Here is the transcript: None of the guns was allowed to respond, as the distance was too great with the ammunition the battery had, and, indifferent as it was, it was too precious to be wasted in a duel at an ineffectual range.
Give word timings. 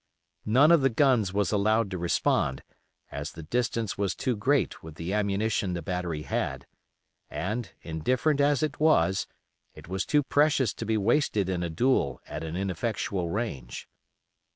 None 0.47 0.71
of 0.71 0.81
the 0.81 0.89
guns 0.89 1.31
was 1.31 1.51
allowed 1.51 1.91
to 1.91 1.97
respond, 1.99 2.63
as 3.11 3.33
the 3.33 3.43
distance 3.43 3.99
was 3.99 4.15
too 4.15 4.35
great 4.35 4.81
with 4.81 4.95
the 4.95 5.13
ammunition 5.13 5.73
the 5.73 5.83
battery 5.83 6.23
had, 6.23 6.65
and, 7.29 7.71
indifferent 7.83 8.41
as 8.41 8.63
it 8.63 8.79
was, 8.79 9.27
it 9.75 9.87
was 9.87 10.03
too 10.03 10.23
precious 10.23 10.73
to 10.73 10.87
be 10.87 10.97
wasted 10.97 11.49
in 11.49 11.61
a 11.61 11.69
duel 11.69 12.19
at 12.25 12.43
an 12.43 12.55
ineffectual 12.55 13.29
range. 13.29 13.87